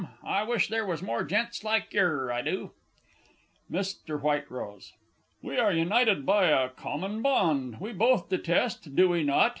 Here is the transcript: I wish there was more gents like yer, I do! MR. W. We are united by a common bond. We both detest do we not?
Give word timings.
I 0.25 0.41
wish 0.41 0.67
there 0.69 0.83
was 0.87 1.03
more 1.03 1.23
gents 1.23 1.63
like 1.63 1.93
yer, 1.93 2.31
I 2.31 2.41
do! 2.41 2.71
MR. 3.71 4.49
W. 4.49 4.79
We 5.43 5.59
are 5.59 5.71
united 5.71 6.25
by 6.25 6.47
a 6.47 6.69
common 6.69 7.21
bond. 7.21 7.79
We 7.79 7.91
both 7.93 8.27
detest 8.27 8.95
do 8.95 9.09
we 9.09 9.21
not? 9.23 9.49